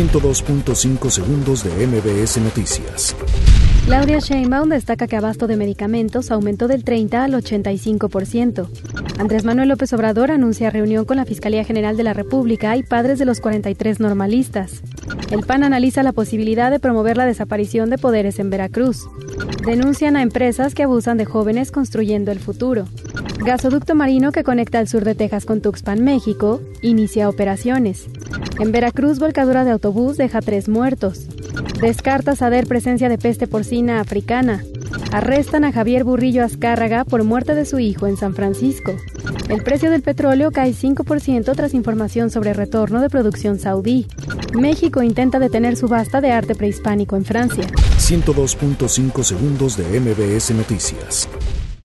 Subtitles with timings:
[0.00, 3.14] 102.5 segundos de MBS Noticias.
[3.84, 8.66] Claudia Sheinbaum destaca que abasto de medicamentos aumentó del 30 al 85%.
[9.18, 13.18] Andrés Manuel López Obrador anuncia reunión con la Fiscalía General de la República y padres
[13.18, 14.80] de los 43 normalistas.
[15.30, 19.06] El PAN analiza la posibilidad de promover la desaparición de poderes en Veracruz.
[19.66, 22.86] Denuncian a empresas que abusan de jóvenes construyendo el futuro.
[23.44, 28.08] Gasoducto marino que conecta el sur de Texas con Tuxpan, México, inicia operaciones.
[28.60, 31.26] En Veracruz, volcadura de autobús deja tres muertos.
[31.80, 34.62] Descarta saber presencia de peste porcina africana.
[35.12, 38.94] Arrestan a Javier Burrillo Azcárraga por muerte de su hijo en San Francisco.
[39.48, 44.06] El precio del petróleo cae 5% tras información sobre retorno de producción saudí.
[44.52, 47.64] México intenta detener subasta de arte prehispánico en Francia.
[47.64, 51.28] 102.5 segundos de MBS Noticias.